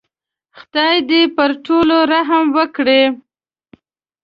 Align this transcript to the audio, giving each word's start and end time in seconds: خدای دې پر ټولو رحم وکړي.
خدای 0.57 0.97
دې 1.09 1.21
پر 1.35 1.49
ټولو 1.65 1.95
رحم 2.11 2.45
وکړي. 2.57 3.03